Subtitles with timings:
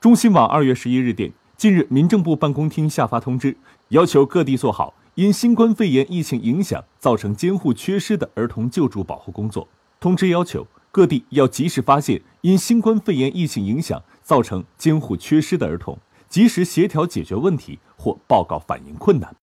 [0.00, 3.56] 中新网二月十一日电近日民政部办公厅下发通知
[3.88, 9.66] 要求各地做好因新冠肺炎疫情影响造成监护缺失的儿童救助保护工作。
[9.98, 19.34] 通知要求各地要及时发现因新冠肺炎疫情影响造成监护缺失的儿童及时协调解决问题或报告反映困难。